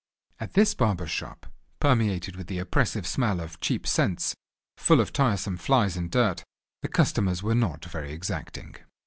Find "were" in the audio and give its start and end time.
7.43-7.53